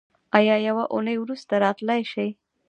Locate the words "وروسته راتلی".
1.19-2.01